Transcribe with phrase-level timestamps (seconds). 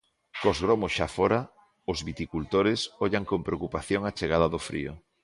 [0.43, 1.39] Cos gromos xa fóra,
[1.91, 4.93] os viticultores ollan con preocupación a chegada do frío.